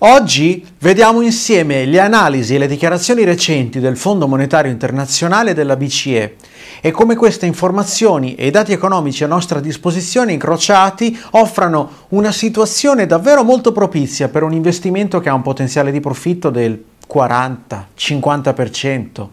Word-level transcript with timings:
Oggi 0.00 0.62
vediamo 0.80 1.22
insieme 1.22 1.86
le 1.86 2.00
analisi 2.00 2.54
e 2.54 2.58
le 2.58 2.66
dichiarazioni 2.66 3.24
recenti 3.24 3.80
del 3.80 3.96
Fondo 3.96 4.28
Monetario 4.28 4.70
Internazionale 4.70 5.52
e 5.52 5.54
della 5.54 5.74
BCE 5.74 6.36
e 6.82 6.90
come 6.90 7.16
queste 7.16 7.46
informazioni 7.46 8.34
e 8.34 8.48
i 8.48 8.50
dati 8.50 8.72
economici 8.72 9.24
a 9.24 9.26
nostra 9.26 9.58
disposizione 9.58 10.34
incrociati 10.34 11.18
offrano 11.30 12.04
una 12.08 12.30
situazione 12.30 13.06
davvero 13.06 13.42
molto 13.42 13.72
propizia 13.72 14.28
per 14.28 14.42
un 14.42 14.52
investimento 14.52 15.18
che 15.20 15.30
ha 15.30 15.34
un 15.34 15.40
potenziale 15.40 15.90
di 15.90 16.00
profitto 16.00 16.50
del 16.50 16.84
40-50%. 17.10 19.28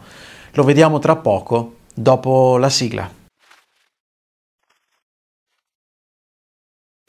Lo 0.52 0.64
vediamo 0.64 0.98
tra 0.98 1.16
poco, 1.16 1.74
dopo 1.92 2.56
la 2.56 2.70
sigla. 2.70 3.10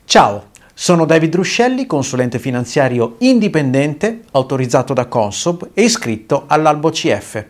Ciao! 0.03 0.54
Sono 0.77 1.05
David 1.05 1.33
Ruscelli, 1.33 1.85
consulente 1.85 2.37
finanziario 2.37 3.15
indipendente, 3.19 4.23
autorizzato 4.31 4.93
da 4.93 5.05
Consob 5.05 5.70
e 5.73 5.83
iscritto 5.83 6.43
all'Albo 6.47 6.89
CF. 6.89 7.45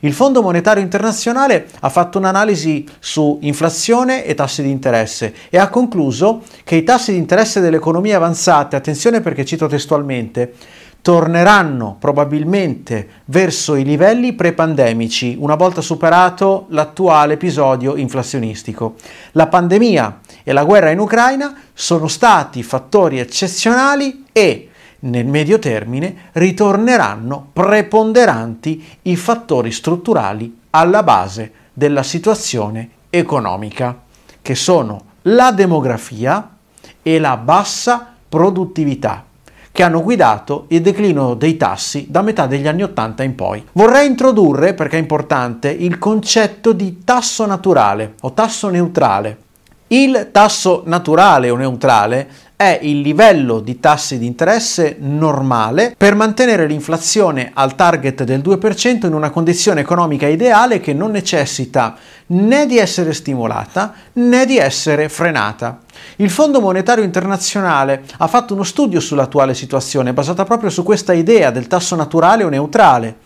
Il 0.00 0.12
Fondo 0.12 0.42
Monetario 0.42 0.82
Internazionale 0.82 1.66
ha 1.80 1.88
fatto 1.88 2.18
un'analisi 2.18 2.86
su 2.98 3.38
inflazione 3.40 4.22
e 4.26 4.34
tassi 4.34 4.62
di 4.62 4.70
interesse 4.70 5.32
e 5.48 5.56
ha 5.56 5.70
concluso 5.70 6.42
che 6.62 6.76
i 6.76 6.84
tassi 6.84 7.12
di 7.12 7.16
interesse 7.16 7.60
delle 7.60 7.78
economie 7.78 8.12
avanzate, 8.12 8.76
attenzione 8.76 9.22
perché 9.22 9.46
cito 9.46 9.66
testualmente, 9.66 10.52
torneranno 11.00 11.96
probabilmente 11.98 13.08
verso 13.26 13.76
i 13.76 13.84
livelli 13.84 14.34
pre-pandemici 14.34 15.36
una 15.40 15.54
volta 15.54 15.80
superato 15.80 16.66
l'attuale 16.68 17.34
episodio 17.34 17.96
inflazionistico. 17.96 18.96
La 19.32 19.46
pandemia 19.46 20.20
e 20.48 20.52
la 20.52 20.64
guerra 20.64 20.88
in 20.88 20.98
Ucraina 20.98 21.54
sono 21.74 22.08
stati 22.08 22.62
fattori 22.62 23.18
eccezionali 23.18 24.24
e 24.32 24.70
nel 25.00 25.26
medio 25.26 25.58
termine 25.58 26.30
ritorneranno 26.32 27.50
preponderanti 27.52 28.82
i 29.02 29.16
fattori 29.16 29.70
strutturali 29.70 30.60
alla 30.70 31.02
base 31.02 31.52
della 31.74 32.02
situazione 32.02 32.88
economica, 33.10 33.94
che 34.40 34.54
sono 34.54 35.02
la 35.24 35.52
demografia 35.52 36.56
e 37.02 37.18
la 37.18 37.36
bassa 37.36 38.14
produttività 38.26 39.26
che 39.70 39.82
hanno 39.82 40.02
guidato 40.02 40.64
il 40.68 40.80
declino 40.80 41.34
dei 41.34 41.58
tassi 41.58 42.06
da 42.08 42.22
metà 42.22 42.46
degli 42.46 42.66
anni 42.66 42.84
Ottanta 42.84 43.22
in 43.22 43.34
poi. 43.34 43.62
Vorrei 43.72 44.06
introdurre, 44.06 44.72
perché 44.72 44.96
è 44.96 45.00
importante, 45.00 45.68
il 45.68 45.98
concetto 45.98 46.72
di 46.72 47.04
tasso 47.04 47.44
naturale 47.44 48.14
o 48.22 48.32
tasso 48.32 48.70
neutrale. 48.70 49.47
Il 49.90 50.28
tasso 50.32 50.82
naturale 50.84 51.48
o 51.48 51.56
neutrale 51.56 52.28
è 52.56 52.78
il 52.82 53.00
livello 53.00 53.60
di 53.60 53.80
tassi 53.80 54.18
di 54.18 54.26
interesse 54.26 54.96
normale 54.98 55.94
per 55.96 56.14
mantenere 56.14 56.66
l'inflazione 56.66 57.52
al 57.54 57.74
target 57.74 58.24
del 58.24 58.40
2% 58.40 59.06
in 59.06 59.14
una 59.14 59.30
condizione 59.30 59.80
economica 59.80 60.26
ideale 60.26 60.80
che 60.80 60.92
non 60.92 61.12
necessita 61.12 61.96
né 62.26 62.66
di 62.66 62.76
essere 62.76 63.14
stimolata 63.14 63.94
né 64.14 64.44
di 64.44 64.58
essere 64.58 65.08
frenata. 65.08 65.78
Il 66.16 66.28
Fondo 66.28 66.60
Monetario 66.60 67.04
Internazionale 67.04 68.02
ha 68.18 68.26
fatto 68.26 68.52
uno 68.52 68.64
studio 68.64 69.00
sull'attuale 69.00 69.54
situazione 69.54 70.12
basata 70.12 70.44
proprio 70.44 70.68
su 70.68 70.82
questa 70.82 71.14
idea 71.14 71.50
del 71.50 71.66
tasso 71.66 71.96
naturale 71.96 72.44
o 72.44 72.50
neutrale. 72.50 73.16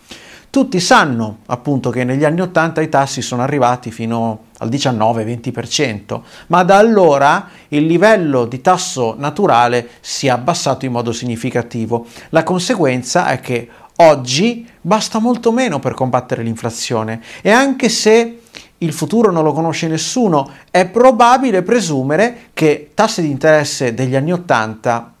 Tutti 0.49 0.79
sanno 0.79 1.39
appunto 1.47 1.89
che 1.89 2.03
negli 2.03 2.23
anni 2.23 2.39
80 2.39 2.79
i 2.81 2.87
tassi 2.87 3.23
sono 3.23 3.41
arrivati 3.41 3.91
fino 3.91 4.51
al 4.63 4.69
19-20%, 4.69 6.21
ma 6.47 6.63
da 6.63 6.77
allora 6.77 7.49
il 7.69 7.85
livello 7.85 8.45
di 8.45 8.61
tasso 8.61 9.15
naturale 9.17 9.89
si 9.99 10.27
è 10.27 10.29
abbassato 10.29 10.85
in 10.85 10.91
modo 10.91 11.11
significativo. 11.11 12.07
La 12.29 12.43
conseguenza 12.43 13.27
è 13.27 13.39
che 13.39 13.69
oggi 13.97 14.67
basta 14.81 15.19
molto 15.19 15.51
meno 15.51 15.79
per 15.79 15.93
combattere 15.93 16.43
l'inflazione 16.43 17.21
e 17.41 17.51
anche 17.51 17.89
se 17.89 18.39
il 18.79 18.93
futuro 18.93 19.31
non 19.31 19.43
lo 19.43 19.53
conosce 19.53 19.87
nessuno, 19.87 20.49
è 20.69 20.85
probabile 20.87 21.61
presumere 21.61 22.49
che 22.53 22.91
tassi 22.93 23.21
di 23.21 23.29
interesse 23.29 23.93
degli 23.93 24.15
anni 24.15 24.33
80 24.33 25.13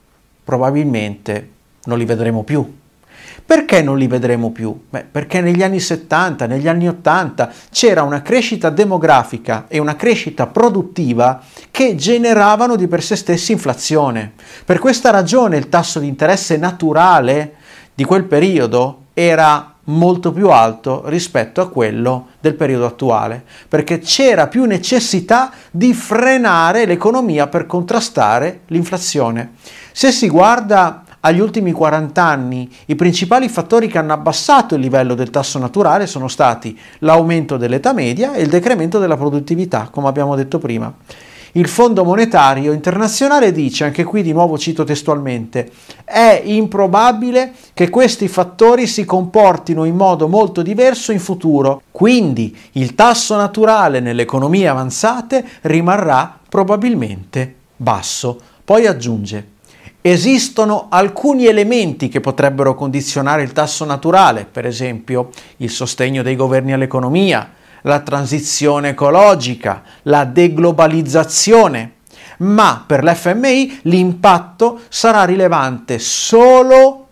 probabilmente 0.43 1.49
non 1.85 1.97
li 1.97 2.05
vedremo 2.05 2.43
più. 2.43 2.81
Perché 3.45 3.81
non 3.81 3.97
li 3.97 4.07
vedremo 4.07 4.51
più? 4.51 4.77
Beh, 4.89 5.05
perché 5.09 5.41
negli 5.41 5.63
anni 5.63 5.79
70, 5.79 6.45
negli 6.47 6.67
anni 6.67 6.87
80 6.87 7.51
c'era 7.71 8.03
una 8.03 8.21
crescita 8.21 8.69
demografica 8.69 9.65
e 9.67 9.79
una 9.79 9.95
crescita 9.95 10.47
produttiva 10.47 11.41
che 11.71 11.95
generavano 11.95 12.75
di 12.75 12.87
per 12.87 13.03
sé 13.03 13.15
stessi 13.15 13.51
inflazione. 13.51 14.33
Per 14.65 14.79
questa 14.79 15.09
ragione 15.09 15.57
il 15.57 15.69
tasso 15.69 15.99
di 15.99 16.07
interesse 16.07 16.57
naturale 16.57 17.55
di 17.93 18.05
quel 18.05 18.23
periodo 18.23 18.99
era 19.13 19.73
molto 19.85 20.31
più 20.31 20.49
alto 20.49 21.03
rispetto 21.07 21.59
a 21.61 21.69
quello 21.69 22.27
del 22.39 22.53
periodo 22.53 22.85
attuale, 22.85 23.43
perché 23.67 23.99
c'era 23.99 24.47
più 24.47 24.63
necessità 24.65 25.51
di 25.71 25.93
frenare 25.93 26.85
l'economia 26.85 27.47
per 27.47 27.65
contrastare 27.65 28.61
l'inflazione. 28.67 29.53
Se 29.91 30.11
si 30.11 30.29
guarda 30.29 31.02
agli 31.25 31.39
ultimi 31.39 31.71
40 31.71 32.21
anni 32.21 32.69
i 32.87 32.95
principali 32.95 33.47
fattori 33.47 33.87
che 33.87 33.97
hanno 33.97 34.13
abbassato 34.13 34.75
il 34.75 34.81
livello 34.81 35.15
del 35.15 35.29
tasso 35.29 35.57
naturale 35.57 36.05
sono 36.05 36.27
stati 36.27 36.77
l'aumento 36.99 37.55
dell'età 37.55 37.93
media 37.93 38.33
e 38.33 38.41
il 38.41 38.49
decremento 38.49 38.99
della 38.99 39.15
produttività, 39.15 39.87
come 39.89 40.07
abbiamo 40.07 40.35
detto 40.35 40.59
prima. 40.59 40.93
Il 41.55 41.67
Fondo 41.67 42.03
Monetario 42.03 42.73
Internazionale 42.73 43.51
dice, 43.51 43.83
anche 43.83 44.03
qui 44.03 44.23
di 44.23 44.33
nuovo 44.33 44.57
cito 44.57 44.83
testualmente, 44.83 45.69
è 46.03 46.41
improbabile 46.43 47.53
che 47.73 47.89
questi 47.89 48.27
fattori 48.27 48.87
si 48.87 49.05
comportino 49.05 49.85
in 49.85 49.95
modo 49.95 50.27
molto 50.27 50.63
diverso 50.63 51.11
in 51.11 51.19
futuro, 51.19 51.83
quindi 51.91 52.57
il 52.73 52.95
tasso 52.95 53.35
naturale 53.35 53.99
nelle 53.99 54.23
economie 54.23 54.67
avanzate 54.67 55.45
rimarrà 55.61 56.39
probabilmente 56.49 57.55
basso. 57.77 58.39
Poi 58.65 58.87
aggiunge, 58.87 59.51
Esistono 60.05 60.87
alcuni 60.89 61.45
elementi 61.45 62.09
che 62.09 62.19
potrebbero 62.19 62.75
condizionare 62.75 63.41
il 63.41 63.53
tasso 63.53 63.85
naturale, 63.85 64.43
per 64.43 64.65
esempio 64.65 65.29
il 65.57 65.69
sostegno 65.69 66.21
dei 66.21 66.35
governi 66.35 66.73
all'economia, 66.73 67.49
la 67.83 68.01
transizione 68.01 68.89
ecologica, 68.89 69.81
la 70.01 70.25
deglobalizzazione, 70.25 71.93
ma 72.39 72.83
per 72.85 73.01
l'FMI 73.01 73.79
l'impatto 73.83 74.81
sarà 74.89 75.23
rilevante 75.23 75.99
solo 75.99 77.07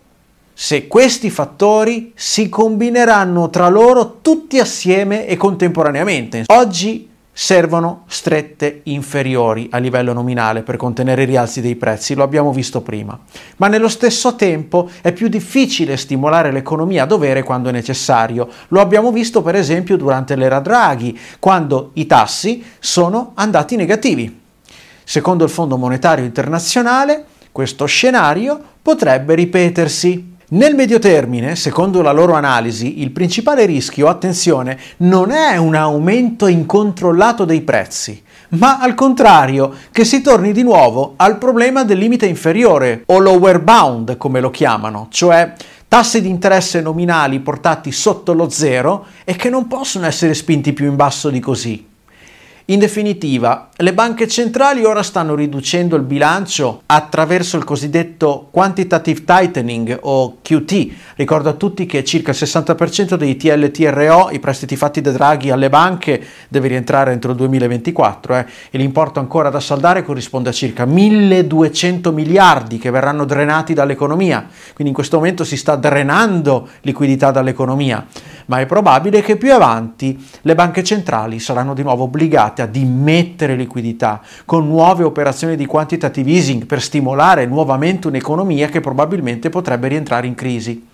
se 0.52 0.86
questi 0.86 1.30
fattori 1.30 2.12
si 2.14 2.50
combineranno 2.50 3.48
tra 3.48 3.68
loro 3.68 4.18
tutti 4.20 4.58
assieme 4.58 5.26
e 5.26 5.38
contemporaneamente. 5.38 6.44
Oggi 6.48 7.08
servono 7.32 8.04
strette 8.08 8.80
inferiori 8.84 9.68
a 9.70 9.78
livello 9.78 10.12
nominale 10.12 10.62
per 10.62 10.76
contenere 10.76 11.22
i 11.22 11.26
rialzi 11.26 11.62
dei 11.62 11.76
prezzi, 11.76 12.14
lo 12.14 12.22
abbiamo 12.22 12.52
visto 12.52 12.82
prima, 12.82 13.18
ma 13.56 13.68
nello 13.68 13.88
stesso 13.88 14.36
tempo 14.36 14.90
è 15.00 15.12
più 15.12 15.28
difficile 15.28 15.96
stimolare 15.96 16.52
l'economia 16.52 17.04
a 17.04 17.06
dovere 17.06 17.42
quando 17.42 17.70
è 17.70 17.72
necessario. 17.72 18.48
Lo 18.68 18.80
abbiamo 18.80 19.10
visto 19.10 19.40
per 19.42 19.54
esempio 19.54 19.96
durante 19.96 20.36
l'era 20.36 20.60
Draghi, 20.60 21.18
quando 21.38 21.90
i 21.94 22.06
tassi 22.06 22.62
sono 22.78 23.32
andati 23.34 23.76
negativi. 23.76 24.40
Secondo 25.04 25.44
il 25.44 25.50
Fondo 25.50 25.76
Monetario 25.76 26.24
Internazionale, 26.24 27.24
questo 27.50 27.86
scenario 27.86 28.60
potrebbe 28.80 29.34
ripetersi. 29.34 30.31
Nel 30.52 30.74
medio 30.74 30.98
termine, 30.98 31.56
secondo 31.56 32.02
la 32.02 32.12
loro 32.12 32.34
analisi, 32.34 33.00
il 33.00 33.10
principale 33.10 33.64
rischio, 33.64 34.08
attenzione, 34.08 34.78
non 34.98 35.30
è 35.30 35.56
un 35.56 35.74
aumento 35.74 36.46
incontrollato 36.46 37.46
dei 37.46 37.62
prezzi, 37.62 38.22
ma 38.50 38.78
al 38.78 38.92
contrario, 38.92 39.72
che 39.90 40.04
si 40.04 40.20
torni 40.20 40.52
di 40.52 40.62
nuovo 40.62 41.14
al 41.16 41.38
problema 41.38 41.84
del 41.84 41.96
limite 41.96 42.26
inferiore, 42.26 43.04
o 43.06 43.18
lower 43.18 43.60
bound 43.60 44.18
come 44.18 44.40
lo 44.40 44.50
chiamano, 44.50 45.06
cioè 45.10 45.54
tassi 45.88 46.20
di 46.20 46.28
interesse 46.28 46.82
nominali 46.82 47.40
portati 47.40 47.90
sotto 47.90 48.34
lo 48.34 48.50
zero 48.50 49.06
e 49.24 49.34
che 49.36 49.48
non 49.48 49.66
possono 49.66 50.04
essere 50.04 50.34
spinti 50.34 50.74
più 50.74 50.84
in 50.84 50.96
basso 50.96 51.30
di 51.30 51.40
così. 51.40 51.88
In 52.66 52.78
definitiva, 52.78 53.70
le 53.82 53.94
banche 53.94 54.28
centrali 54.28 54.84
ora 54.84 55.02
stanno 55.02 55.34
riducendo 55.34 55.96
il 55.96 56.02
bilancio 56.02 56.82
attraverso 56.86 57.56
il 57.56 57.64
cosiddetto 57.64 58.46
quantitative 58.52 59.24
tightening 59.24 59.98
o 60.02 60.36
QT. 60.40 60.88
Ricordo 61.16 61.48
a 61.48 61.54
tutti 61.54 61.84
che 61.84 62.04
circa 62.04 62.30
il 62.30 62.36
60% 62.38 63.16
dei 63.16 63.36
TLTRO, 63.36 64.30
i 64.30 64.38
prestiti 64.38 64.76
fatti 64.76 65.00
da 65.00 65.10
Draghi 65.10 65.50
alle 65.50 65.68
banche, 65.68 66.22
deve 66.48 66.68
rientrare 66.68 67.10
entro 67.10 67.32
il 67.32 67.36
2024 67.38 68.36
eh, 68.36 68.46
e 68.70 68.78
l'importo 68.78 69.18
ancora 69.18 69.50
da 69.50 69.58
saldare 69.58 70.04
corrisponde 70.04 70.50
a 70.50 70.52
circa 70.52 70.84
1200 70.84 72.12
miliardi 72.12 72.78
che 72.78 72.90
verranno 72.90 73.24
drenati 73.24 73.74
dall'economia. 73.74 74.46
Quindi 74.74 74.90
in 74.90 74.94
questo 74.94 75.16
momento 75.16 75.42
si 75.42 75.56
sta 75.56 75.74
drenando 75.74 76.68
liquidità 76.82 77.32
dall'economia 77.32 78.06
ma 78.46 78.60
è 78.60 78.66
probabile 78.66 79.22
che 79.22 79.36
più 79.36 79.54
avanti 79.54 80.18
le 80.42 80.54
banche 80.54 80.82
centrali 80.82 81.38
saranno 81.38 81.74
di 81.74 81.82
nuovo 81.82 82.04
obbligate 82.04 82.62
a 82.62 82.68
immettere 82.72 83.54
liquidità 83.54 83.71
liquidità, 83.72 84.20
con 84.44 84.68
nuove 84.68 85.02
operazioni 85.02 85.56
di 85.56 85.64
quantitative 85.64 86.30
easing 86.30 86.66
per 86.66 86.82
stimolare 86.82 87.46
nuovamente 87.46 88.08
un'economia 88.08 88.68
che 88.68 88.80
probabilmente 88.80 89.48
potrebbe 89.48 89.88
rientrare 89.88 90.26
in 90.26 90.34
crisi. 90.34 90.86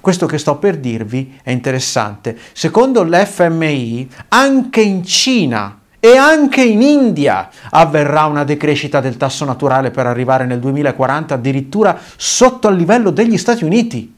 Questo 0.00 0.26
che 0.26 0.38
sto 0.38 0.56
per 0.56 0.78
dirvi 0.78 1.38
è 1.42 1.50
interessante. 1.50 2.36
Secondo 2.52 3.02
l'FMI, 3.02 4.08
anche 4.28 4.80
in 4.80 5.04
Cina 5.04 5.80
e 5.98 6.16
anche 6.16 6.62
in 6.62 6.80
India 6.80 7.48
avverrà 7.70 8.24
una 8.26 8.44
decrescita 8.44 9.00
del 9.00 9.16
tasso 9.16 9.44
naturale 9.44 9.90
per 9.90 10.06
arrivare 10.06 10.46
nel 10.46 10.60
2040 10.60 11.34
addirittura 11.34 11.98
sotto 12.16 12.68
al 12.68 12.76
livello 12.76 13.10
degli 13.10 13.36
Stati 13.36 13.64
Uniti. 13.64 14.14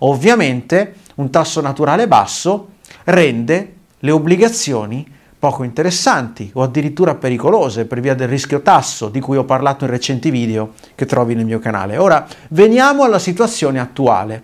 Ovviamente 0.00 0.96
un 1.14 1.30
tasso 1.30 1.62
naturale 1.62 2.06
basso 2.06 2.72
rende 3.04 3.72
le 4.00 4.10
obbligazioni 4.10 5.06
poco 5.44 5.62
interessanti 5.62 6.50
o 6.54 6.62
addirittura 6.62 7.16
pericolose 7.16 7.84
per 7.84 8.00
via 8.00 8.14
del 8.14 8.28
rischio 8.28 8.62
tasso 8.62 9.10
di 9.10 9.20
cui 9.20 9.36
ho 9.36 9.44
parlato 9.44 9.84
in 9.84 9.90
recenti 9.90 10.30
video 10.30 10.72
che 10.94 11.04
trovi 11.04 11.34
nel 11.34 11.44
mio 11.44 11.58
canale. 11.58 11.98
Ora 11.98 12.26
veniamo 12.48 13.04
alla 13.04 13.18
situazione 13.18 13.78
attuale. 13.78 14.42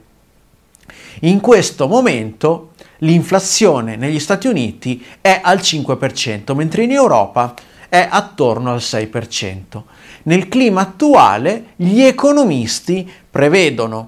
In 1.20 1.41
questo 1.41 1.88
momento 1.88 2.73
l'inflazione 2.99 3.97
negli 3.97 4.19
Stati 4.19 4.47
Uniti 4.47 5.02
è 5.23 5.41
al 5.43 5.61
5%, 5.61 6.55
mentre 6.55 6.82
in 6.82 6.91
Europa 6.91 7.55
è 7.88 8.06
attorno 8.11 8.70
al 8.70 8.81
6%. 8.81 9.82
Nel 10.25 10.49
clima 10.49 10.82
attuale 10.82 11.69
gli 11.76 12.02
economisti 12.02 13.11
prevedono 13.31 14.06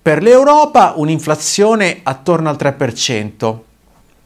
per 0.00 0.22
l'Europa 0.22 0.92
un'inflazione 0.94 1.98
attorno 2.04 2.48
al 2.48 2.56
3% 2.56 3.66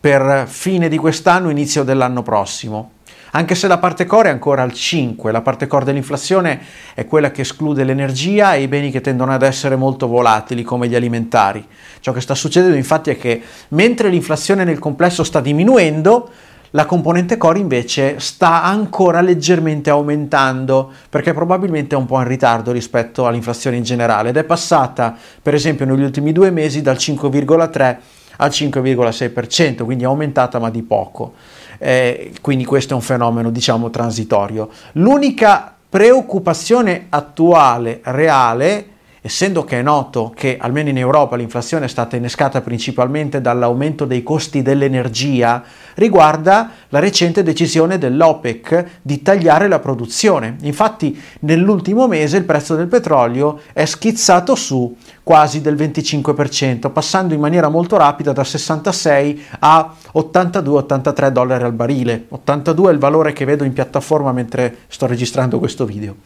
per 0.03 0.47
fine 0.49 0.89
di 0.89 0.99
quest'anno, 0.99 1.49
inizio 1.49 1.85
dell'anno 1.85 2.23
prossimo. 2.23 2.95
Anche 3.35 3.55
se 3.55 3.69
la 3.69 3.79
parte 3.79 4.05
core 4.05 4.31
è 4.31 4.33
ancora 4.33 4.63
al 4.63 4.73
5, 4.73 5.31
la 5.31 5.43
parte 5.43 5.69
core 5.69 5.85
dell'inflazione 5.85 6.61
è 6.95 7.07
quella 7.07 7.31
che 7.31 7.43
esclude 7.43 7.85
l'energia 7.85 8.55
e 8.55 8.63
i 8.63 8.67
beni 8.67 8.91
che 8.91 9.01
tendono 9.01 9.33
ad 9.33 9.43
essere 9.43 9.77
molto 9.77 10.09
volatili 10.09 10.65
come 10.65 10.89
gli 10.89 10.97
alimentari. 10.97 11.65
Ciò 12.01 12.11
che 12.11 12.21
sta 12.21 12.35
succedendo 12.35 12.75
infatti 12.75 13.11
è 13.11 13.17
che 13.17 13.41
mentre 13.69 14.09
l'inflazione 14.09 14.65
nel 14.65 14.81
complesso 14.81 15.23
sta 15.23 15.41
diminuendo, 15.41 16.29
la 16.71 16.85
componente 16.85 17.37
core 17.37 17.61
invece 17.61 18.19
sta 18.19 18.65
ancora 18.65 19.21
leggermente 19.21 19.89
aumentando 19.89 20.91
perché 21.09 21.33
probabilmente 21.33 21.95
è 21.95 21.99
un 21.99 22.07
po' 22.07 22.19
in 22.19 22.27
ritardo 22.27 22.73
rispetto 22.73 23.29
all'inflazione 23.29 23.77
in 23.77 23.85
generale 23.85 24.31
ed 24.31 24.37
è 24.37 24.43
passata 24.43 25.15
per 25.41 25.55
esempio 25.55 25.87
negli 25.87 26.03
ultimi 26.03 26.33
due 26.33 26.51
mesi 26.51 26.83
dal 26.83 26.97
5,3 26.97 27.97
al 28.39 28.51
5,6%, 28.51 29.85
quindi 29.85 30.05
è 30.05 30.07
aumentata 30.07 30.59
ma 30.59 30.71
di 30.71 30.83
poco. 30.83 31.35
Eh, 31.79 32.33
quindi 32.41 32.65
questo 32.65 32.93
è 32.93 32.97
un 32.97 33.03
fenomeno 33.03 33.51
diciamo 33.51 33.91
transitorio. 33.91 34.69
L'unica 34.93 35.75
preoccupazione 35.89 37.07
attuale, 37.09 38.01
reale, 38.05 38.87
essendo 39.25 39.65
che 39.65 39.79
è 39.79 39.83
noto 39.83 40.33
che 40.35 40.57
almeno 40.61 40.89
in 40.89 40.99
Europa 40.99 41.37
l'inflazione 41.37 41.85
è 41.85 41.89
stata 41.89 42.17
innescata 42.17 42.61
principalmente 42.61 43.41
dall'aumento 43.41 44.05
dei 44.05 44.25
costi 44.25 44.63
dell'energia, 44.63 45.63
riguarda 45.95 46.71
la 46.89 46.99
recente 46.99 47.45
decisione 47.45 47.99
dell'OPEC 47.99 48.85
di 49.01 49.23
tagliare 49.23 49.69
la 49.69 49.79
produzione. 49.79 50.57
Infatti 50.63 51.19
nell'ultimo 51.41 52.09
mese 52.09 52.37
il 52.37 52.45
prezzo 52.45 52.75
del 52.75 52.89
petrolio 52.89 53.61
è 53.73 53.85
schizzato 53.85 54.57
su 54.57 54.97
quasi 55.23 55.61
del 55.61 55.77
25%, 55.77 56.91
passando 56.91 57.33
in 57.33 57.41
maniera 57.41 57.69
molto 57.69 57.97
rapida 57.97 58.33
da 58.33 58.43
66 58.43 59.45
a 59.61 59.95
82-83 60.15 61.29
dollari 61.29 61.63
al 61.63 61.73
barile. 61.73 62.27
82 62.29 62.91
è 62.91 62.93
il 62.93 62.99
valore 62.99 63.33
che 63.33 63.45
vedo 63.45 63.63
in 63.63 63.73
piattaforma 63.73 64.33
mentre 64.33 64.79
sto 64.89 65.07
registrando 65.07 65.61
questo 65.61 65.85
video. 65.85 66.17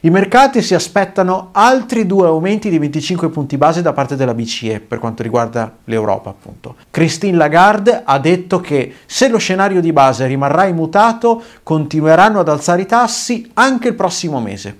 I 0.00 0.10
mercati 0.10 0.60
si 0.60 0.74
aspettano 0.74 1.48
altri 1.52 2.06
due 2.06 2.26
aumenti 2.26 2.68
di 2.68 2.78
25 2.78 3.30
punti 3.30 3.56
base 3.56 3.80
da 3.80 3.94
parte 3.94 4.14
della 4.14 4.34
BCE 4.34 4.80
per 4.80 4.98
quanto 4.98 5.22
riguarda 5.22 5.74
l'Europa, 5.84 6.30
appunto. 6.30 6.76
Christine 6.90 7.36
Lagarde 7.36 8.02
ha 8.04 8.18
detto 8.18 8.60
che 8.60 8.94
se 9.06 9.28
lo 9.28 9.38
scenario 9.38 9.80
di 9.80 9.92
base 9.92 10.26
rimarrà 10.26 10.66
immutato, 10.66 11.42
continueranno 11.62 12.40
ad 12.40 12.48
alzare 12.48 12.82
i 12.82 12.86
tassi 12.86 13.50
anche 13.54 13.88
il 13.88 13.94
prossimo 13.94 14.38
mese. 14.38 14.76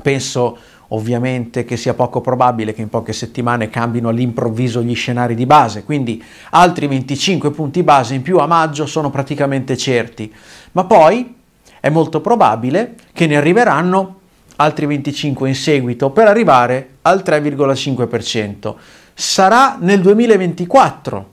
Penso 0.00 0.56
ovviamente 0.92 1.64
che 1.64 1.76
sia 1.76 1.94
poco 1.94 2.20
probabile 2.20 2.72
che 2.72 2.82
in 2.82 2.88
poche 2.88 3.12
settimane 3.12 3.68
cambino 3.68 4.08
all'improvviso 4.08 4.82
gli 4.82 4.94
scenari 4.94 5.34
di 5.34 5.46
base, 5.46 5.84
quindi 5.84 6.22
altri 6.50 6.86
25 6.86 7.50
punti 7.50 7.82
base 7.82 8.14
in 8.14 8.22
più 8.22 8.38
a 8.38 8.46
maggio 8.46 8.86
sono 8.86 9.10
praticamente 9.10 9.76
certi, 9.76 10.32
ma 10.72 10.84
poi 10.84 11.34
è 11.80 11.88
molto 11.88 12.20
probabile 12.20 12.94
che 13.12 13.26
ne 13.26 13.36
arriveranno 13.36 14.19
altri 14.60 14.84
25 14.84 15.48
in 15.48 15.54
seguito 15.54 16.10
per 16.10 16.28
arrivare 16.28 16.96
al 17.02 17.22
3,5%. 17.24 18.74
Sarà 19.14 19.76
nel 19.80 20.00
2024 20.02 21.30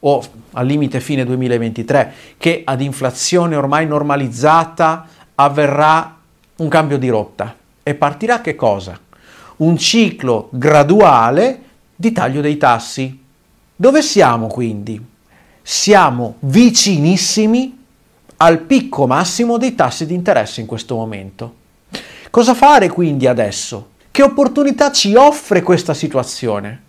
o 0.00 0.24
al 0.52 0.66
limite 0.66 1.00
fine 1.00 1.24
2023 1.24 2.12
che 2.38 2.62
ad 2.64 2.80
inflazione 2.80 3.56
ormai 3.56 3.86
normalizzata 3.86 5.06
avverrà 5.34 6.16
un 6.56 6.68
cambio 6.68 6.98
di 6.98 7.08
rotta 7.08 7.56
e 7.82 7.94
partirà 7.94 8.40
che 8.40 8.54
cosa? 8.54 8.98
Un 9.56 9.76
ciclo 9.76 10.48
graduale 10.52 11.62
di 11.96 12.12
taglio 12.12 12.40
dei 12.40 12.56
tassi. 12.56 13.24
Dove 13.74 14.02
siamo 14.02 14.46
quindi? 14.46 15.04
Siamo 15.62 16.36
vicinissimi 16.40 17.76
al 18.36 18.60
picco 18.60 19.08
massimo 19.08 19.58
dei 19.58 19.74
tassi 19.74 20.06
di 20.06 20.14
interesse 20.14 20.60
in 20.60 20.66
questo 20.66 20.94
momento. 20.94 21.57
Cosa 22.30 22.52
fare 22.52 22.90
quindi 22.90 23.26
adesso? 23.26 23.92
Che 24.10 24.22
opportunità 24.22 24.92
ci 24.92 25.14
offre 25.14 25.62
questa 25.62 25.94
situazione? 25.94 26.82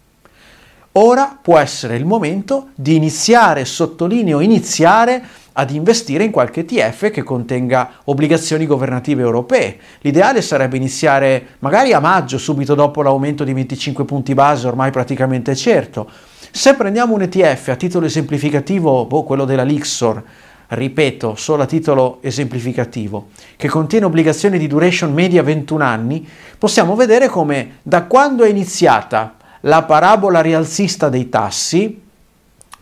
Ora 0.93 1.37
può 1.41 1.57
essere 1.57 1.95
il 1.95 2.05
momento 2.05 2.69
di 2.75 2.95
iniziare, 2.95 3.63
sottolineo 3.63 4.41
iniziare, 4.41 5.23
ad 5.53 5.71
investire 5.71 6.25
in 6.25 6.31
qualche 6.31 6.61
ETF 6.61 7.09
che 7.09 7.23
contenga 7.23 7.91
obbligazioni 8.05 8.65
governative 8.65 9.21
europee. 9.21 9.77
L'ideale 10.01 10.41
sarebbe 10.41 10.75
iniziare 10.75 11.55
magari 11.59 11.93
a 11.93 11.99
maggio, 11.99 12.37
subito 12.37 12.75
dopo 12.75 13.01
l'aumento 13.01 13.45
di 13.45 13.53
25 13.53 14.03
punti 14.03 14.33
base, 14.33 14.67
ormai 14.67 14.91
praticamente 14.91 15.55
certo. 15.55 16.09
Se 16.51 16.75
prendiamo 16.75 17.13
un 17.13 17.21
ETF 17.21 17.69
a 17.69 17.75
titolo 17.75 18.05
esemplificativo, 18.07 19.05
boh, 19.05 19.23
quello 19.23 19.45
della 19.45 19.63
Lixor, 19.63 20.23
ripeto, 20.69 21.35
solo 21.35 21.63
a 21.63 21.65
titolo 21.65 22.19
esemplificativo, 22.21 23.29
che 23.55 23.67
contiene 23.67 24.05
obbligazioni 24.05 24.57
di 24.57 24.67
duration 24.67 25.13
media 25.13 25.41
21 25.43 25.83
anni, 25.83 26.27
possiamo 26.57 26.95
vedere 26.95 27.27
come 27.27 27.77
da 27.81 28.03
quando 28.03 28.43
è 28.43 28.49
iniziata 28.49 29.35
la 29.61 29.83
parabola 29.83 30.41
rialzista 30.41 31.09
dei 31.09 31.29
tassi, 31.29 32.07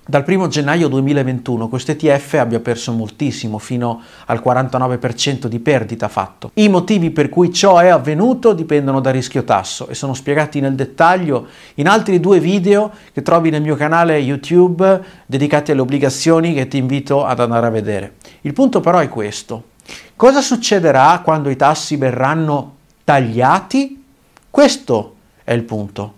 dal 0.10 0.24
1 0.26 0.48
gennaio 0.48 0.88
2021 0.88 1.68
questo 1.68 1.92
ETF 1.92 2.36
abbia 2.36 2.62
perso 2.62 2.94
moltissimo, 2.94 3.58
fino 3.58 4.02
al 4.28 4.42
49% 4.44 5.48
di 5.48 5.60
perdita 5.60 6.08
fatto. 6.08 6.52
I 6.54 6.70
motivi 6.70 7.12
per 7.12 7.28
cui 7.28 7.52
ciò 7.54 7.78
è 7.80 7.88
avvenuto 7.88 8.54
dipendono 8.54 9.02
dal 9.02 9.12
rischio 9.12 9.44
tasso 9.44 9.90
e 9.90 9.96
sono 9.96 10.14
spiegati 10.14 10.62
nel 10.62 10.76
dettaglio 10.76 11.48
in 11.76 11.90
altri 11.90 12.22
due 12.22 12.40
video 12.40 12.90
che 13.12 13.22
trovi 13.22 13.50
nel 13.50 13.62
mio 13.62 13.76
canale 13.76 14.18
YouTube 14.18 15.04
dedicati 15.26 15.72
alle 15.72 15.82
obbligazioni 15.82 16.54
che 16.54 16.70
ti 16.70 16.78
invito 16.78 17.26
ad 17.26 17.42
andare 17.42 17.68
a 17.68 17.72
vedere. 17.72 18.14
Il 18.42 18.54
punto 18.54 18.80
però 18.80 19.00
è 19.00 19.10
questo. 19.10 19.76
Cosa 20.16 20.42
succederà 20.42 21.20
quando 21.22 21.50
i 21.50 21.58
tassi 21.58 21.98
verranno 21.98 22.76
tagliati? 23.04 24.04
Questo 24.50 25.16
è 25.44 25.52
il 25.52 25.64
punto. 25.64 26.14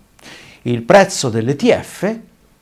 Il 0.62 0.82
prezzo 0.82 1.28
dell'ETF 1.28 2.18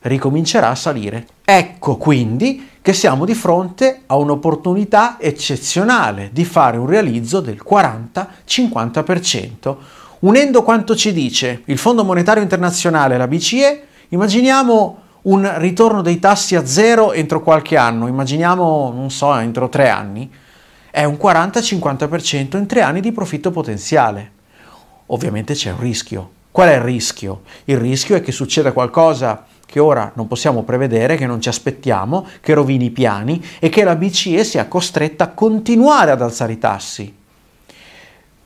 ricomincerà 0.08 0.70
a 0.70 0.74
salire. 0.74 1.26
Ecco 1.44 1.96
quindi 1.96 2.70
che 2.82 2.92
siamo 2.92 3.24
di 3.24 3.34
fronte 3.34 4.00
a 4.06 4.16
un'opportunità 4.16 5.18
eccezionale 5.20 6.30
di 6.32 6.44
fare 6.44 6.78
un 6.78 6.86
realizzo 6.86 7.40
del 7.40 7.62
40-50%. 7.68 9.76
Unendo 10.20 10.62
quanto 10.62 10.96
ci 10.96 11.12
dice 11.12 11.62
il 11.66 11.78
Fondo 11.78 12.02
Monetario 12.02 12.42
Internazionale 12.42 13.16
la 13.16 13.28
BCE, 13.28 13.82
immaginiamo 14.08 15.02
un 15.22 15.52
ritorno 15.58 16.02
dei 16.02 16.18
tassi 16.18 16.56
a 16.56 16.66
zero 16.66 17.12
entro 17.12 17.42
qualche 17.42 17.76
anno, 17.76 18.06
immaginiamo, 18.06 18.92
non 18.94 19.10
so, 19.10 19.34
entro 19.36 19.68
tre 19.68 19.90
anni, 19.90 20.30
è 20.90 21.04
un 21.04 21.18
40-50% 21.20 22.56
in 22.56 22.66
tre 22.66 22.80
anni 22.80 23.00
di 23.00 23.12
profitto 23.12 23.50
potenziale. 23.50 24.32
Ovviamente 25.06 25.54
c'è 25.54 25.72
un 25.72 25.80
rischio. 25.80 26.30
Qual 26.50 26.68
è 26.68 26.74
il 26.74 26.80
rischio? 26.80 27.42
Il 27.64 27.76
rischio 27.76 28.16
è 28.16 28.20
che 28.20 28.32
succeda 28.32 28.72
qualcosa 28.72 29.44
che 29.70 29.80
ora 29.80 30.12
non 30.14 30.26
possiamo 30.26 30.62
prevedere, 30.62 31.16
che 31.16 31.26
non 31.26 31.42
ci 31.42 31.50
aspettiamo, 31.50 32.26
che 32.40 32.54
rovini 32.54 32.86
i 32.86 32.90
piani 32.90 33.44
e 33.58 33.68
che 33.68 33.84
la 33.84 33.96
BCE 33.96 34.42
sia 34.42 34.66
costretta 34.66 35.24
a 35.24 35.28
continuare 35.28 36.10
ad 36.10 36.22
alzare 36.22 36.54
i 36.54 36.58
tassi. 36.58 37.14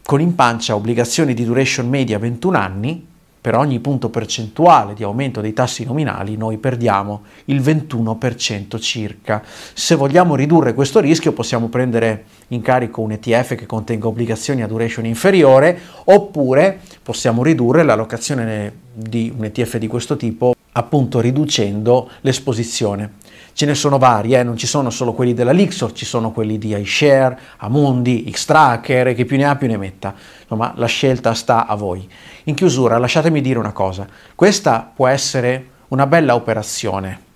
Con 0.05 0.21
in 0.21 0.35
pancia 0.35 0.75
obbligazioni 0.75 1.33
di 1.33 1.45
duration 1.45 1.89
media 1.89 2.19
21 2.19 2.59
anni, 2.59 3.07
per 3.41 3.55
ogni 3.55 3.79
punto 3.79 4.09
percentuale 4.09 4.95
di 4.95 5.05
aumento 5.05 5.41
dei 5.41 5.53
tassi 5.53 5.85
nominali 5.85 6.37
noi 6.37 6.59
perdiamo 6.59 7.23
il 7.47 7.61
21% 7.61 8.81
circa. 8.81 9.43
Se 9.45 9.95
vogliamo 9.95 10.35
ridurre 10.35 10.75
questo 10.75 10.99
rischio 10.99 11.33
possiamo 11.33 11.69
prendere 11.69 12.25
in 12.49 12.63
carico 12.63 13.01
un 13.01 13.13
ETF 13.13 13.55
che 13.55 13.67
contenga 13.67 14.09
obbligazioni 14.09 14.63
a 14.63 14.69
duration 14.69 15.07
inferiore 15.07 15.79
oppure 16.05 16.81
possiamo 17.03 17.43
ridurre 17.43 17.83
l'allocazione 17.83 18.73
di 18.93 19.33
un 19.37 19.45
ETF 19.45 19.77
di 19.79 19.87
questo 19.89 20.17
tipo 20.17 20.55
appunto 20.73 21.21
riducendo 21.21 22.11
l'esposizione. 22.21 23.21
Ce 23.55 23.67
ne 23.67 23.75
sono 23.75 23.99
vari, 23.99 24.33
eh? 24.33 24.43
non 24.43 24.57
ci 24.57 24.67
sono 24.67 24.89
solo 24.89 25.13
quelli 25.13 25.35
della 25.35 25.53
Lixor, 25.53 25.93
ci 25.93 26.07
sono 26.07 26.33
quelli 26.33 26.57
di 26.57 26.75
iShare, 26.75 27.39
Amundi, 27.59 28.25
Xtracker 28.25 29.09
e 29.09 29.15
chi 29.15 29.27
più 29.27 29.37
ne 29.37 29.45
ha 29.45 29.57
più 29.57 29.67
ne 29.67 29.77
metta. 29.77 30.15
Insomma, 30.41 30.73
la 30.77 30.87
scelta 30.87 31.35
sta 31.35 31.67
a 31.67 31.75
voi. 31.75 32.09
In 32.45 32.55
chiusura, 32.55 32.97
lasciatemi 32.97 33.43
dire 33.43 33.59
una 33.59 33.73
cosa. 33.73 34.07
Questa 34.35 34.91
può 34.95 35.07
essere 35.07 35.69
una 35.89 36.07
bella 36.07 36.35
operazione 36.35 37.31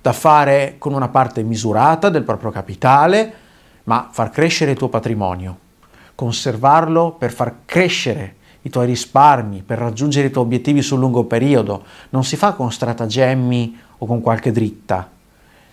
da 0.00 0.12
fare 0.12 0.74
con 0.78 0.92
una 0.92 1.08
parte 1.08 1.42
misurata 1.44 2.08
del 2.08 2.24
proprio 2.24 2.50
capitale, 2.50 3.34
ma 3.84 4.08
far 4.10 4.30
crescere 4.30 4.72
il 4.72 4.76
tuo 4.76 4.88
patrimonio, 4.88 5.58
conservarlo 6.16 7.12
per 7.12 7.32
far 7.32 7.58
crescere 7.64 8.36
i 8.62 8.70
tuoi 8.70 8.86
risparmi, 8.86 9.62
per 9.64 9.78
raggiungere 9.78 10.28
i 10.28 10.30
tuoi 10.30 10.44
obiettivi 10.44 10.82
sul 10.82 10.98
lungo 10.98 11.24
periodo, 11.24 11.82
non 12.10 12.24
si 12.24 12.36
fa 12.36 12.52
con 12.52 12.70
stratagemmi 12.70 13.78
o 13.98 14.06
con 14.06 14.20
qualche 14.20 14.52
dritta. 14.52 15.08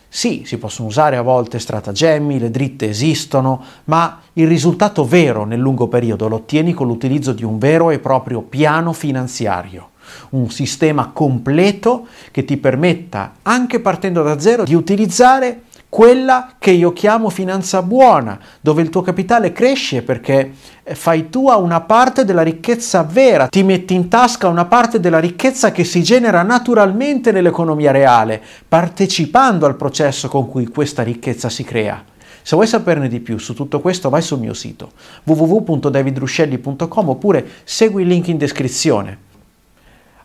Sì, 0.09 0.43
si 0.45 0.57
possono 0.57 0.87
usare 0.87 1.17
a 1.17 1.21
volte 1.21 1.59
stratagemmi, 1.59 2.39
le 2.39 2.49
dritte 2.49 2.87
esistono, 2.87 3.61
ma 3.85 4.21
il 4.33 4.47
risultato 4.47 5.05
vero 5.05 5.43
nel 5.43 5.59
lungo 5.59 5.87
periodo 5.87 6.29
lo 6.29 6.37
ottieni 6.37 6.73
con 6.73 6.87
l'utilizzo 6.87 7.33
di 7.33 7.43
un 7.43 7.57
vero 7.57 7.91
e 7.91 7.99
proprio 7.99 8.41
piano 8.41 8.93
finanziario, 8.93 9.89
un 10.29 10.49
sistema 10.49 11.09
completo 11.11 12.07
che 12.31 12.45
ti 12.45 12.55
permetta, 12.55 13.33
anche 13.41 13.81
partendo 13.81 14.23
da 14.23 14.39
zero, 14.39 14.63
di 14.63 14.75
utilizzare 14.75 15.63
quella 15.89 16.55
che 16.59 16.71
io 16.71 16.91
chiamo 16.91 17.29
finanza 17.29 17.81
buona, 17.81 18.37
dove 18.59 18.81
il 18.81 18.89
tuo 18.89 19.01
capitale 19.01 19.51
cresce 19.53 20.01
perché 20.01 20.51
eh, 20.83 20.95
fai 20.95 21.29
tua 21.29 21.55
una 21.55 21.81
parte 21.81 22.25
della 22.25 22.41
ricchezza 22.41 23.03
vera, 23.03 23.47
ti 23.47 23.63
metti 23.63 23.93
in 23.93 24.09
tasca 24.09 24.47
una 24.47 24.65
parte 24.65 24.99
della 24.99 25.19
ricchezza 25.19 25.71
che 25.71 25.83
si 25.83 26.03
genera 26.03 26.41
naturalmente 26.43 27.31
nell'economia 27.31 27.91
reale, 27.91 28.41
partecipando 28.67 29.65
al 29.65 29.75
processo 29.75 30.27
con 30.27 30.49
cui 30.49 30.67
questa 30.67 31.03
ricchezza 31.03 31.49
si 31.49 31.63
crea. 31.63 32.03
Se 32.41 32.55
vuoi 32.55 32.67
saperne 32.67 33.09
di 33.09 33.19
più 33.19 33.37
su 33.39 33.53
tutto 33.53 33.81
questo 33.81 34.09
vai 34.09 34.21
sul 34.21 34.39
mio 34.39 34.53
sito 34.53 34.91
www.davidruscelli.com 35.25 37.09
oppure 37.09 37.45
segui 37.65 38.03
il 38.03 38.07
link 38.07 38.27
in 38.27 38.37
descrizione. 38.37 39.26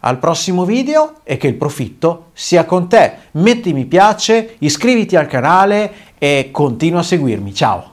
Al 0.05 0.19
prossimo 0.19 0.65
video 0.65 1.21
e 1.23 1.37
che 1.37 1.47
il 1.47 1.55
profitto 1.55 2.31
sia 2.33 2.65
con 2.65 2.89
te. 2.89 3.13
Metti 3.33 3.73
mi 3.73 3.85
piace, 3.85 4.57
iscriviti 4.59 5.17
al 5.17 5.27
canale 5.27 5.93
e 6.19 6.49
continua 6.51 7.01
a 7.01 7.05
seguirmi. 7.05 7.55
Ciao! 7.55 7.92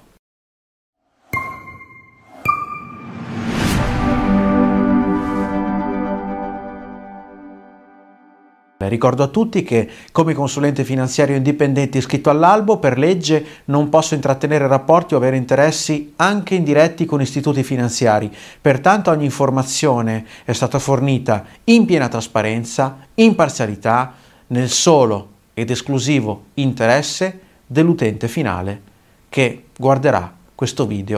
Ricordo 8.88 9.24
a 9.24 9.28
tutti 9.28 9.62
che 9.62 9.90
come 10.14 10.34
consulente 10.34 10.86
finanziario 10.86 11.36
indipendente 11.36 11.98
iscritto 11.98 12.30
all'albo 12.30 12.78
per 12.78 12.98
legge 12.98 13.46
non 13.66 13.90
posso 13.90 14.14
intrattenere 14.14 14.68
rapporti 14.68 15.14
o 15.14 15.18
avere 15.18 15.36
interessi 15.36 16.14
anche 16.16 16.56
indiretti 16.56 17.04
con 17.04 17.20
istituti 17.20 17.62
finanziari, 17.62 18.32
pertanto 18.62 19.12
ogni 19.12 19.26
informazione 19.26 20.26
è 20.46 20.54
stata 20.54 20.80
fornita 20.80 21.44
in 21.66 21.84
piena 21.84 22.08
trasparenza, 22.08 23.00
imparzialità, 23.16 24.14
nel 24.48 24.70
solo 24.70 25.32
ed 25.54 25.72
esclusivo 25.72 26.46
interesse 26.54 27.40
dell'utente 27.68 28.30
finale 28.30 28.82
che 29.28 29.66
guarderà 29.78 30.34
questo 30.56 30.88
video 30.88 31.18